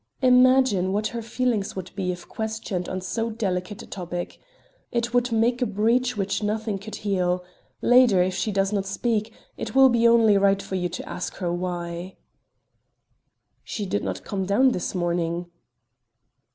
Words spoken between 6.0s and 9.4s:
which nothing could heal. Later, if she does not speak,